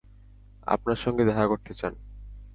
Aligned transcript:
আপনার 0.67 0.95
সঙ্গে 0.95 1.23
দেখা 1.25 1.45
করতে 1.47 1.71
চান। 1.73 1.93